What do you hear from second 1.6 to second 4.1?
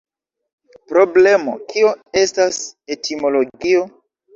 kio estas etimologio?